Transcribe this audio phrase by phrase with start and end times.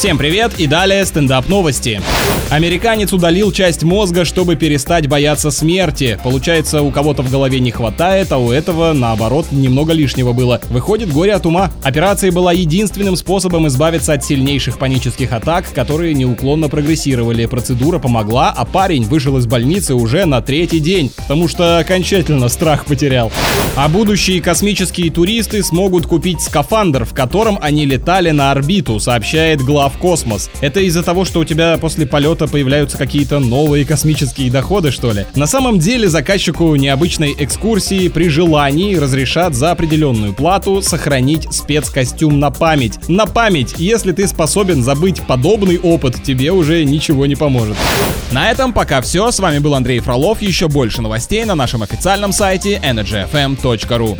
[0.00, 2.00] Всем привет и далее стендап новости.
[2.48, 6.18] Американец удалил часть мозга, чтобы перестать бояться смерти.
[6.24, 10.58] Получается, у кого-то в голове не хватает, а у этого, наоборот, немного лишнего было.
[10.70, 11.70] Выходит, горе от ума.
[11.82, 17.44] Операция была единственным способом избавиться от сильнейших панических атак, которые неуклонно прогрессировали.
[17.44, 22.86] Процедура помогла, а парень вышел из больницы уже на третий день, потому что окончательно страх
[22.86, 23.30] потерял.
[23.76, 29.98] А будущие космические туристы смогут купить скафандр, в котором они летали на орбиту, сообщает глав
[29.98, 30.50] Космос.
[30.60, 35.26] Это из-за того, что у тебя после полета появляются какие-то новые космические доходы, что ли?
[35.34, 42.50] На самом деле заказчику необычной экскурсии при желании разрешат за определенную плату сохранить спецкостюм на
[42.50, 43.08] память.
[43.08, 47.76] На память, если ты способен забыть подобный опыт, тебе уже ничего не поможет.
[48.32, 49.30] На этом пока все.
[49.30, 50.42] С вами был Андрей Фролов.
[50.42, 54.18] Еще больше новостей на нашем официальном сайте energyfm.ru.